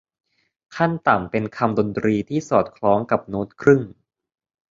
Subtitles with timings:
[0.75, 3.81] ขั้นต่ำเป็นคำดนตรีที่สอดคล้องกับโน๊ตครึ่ง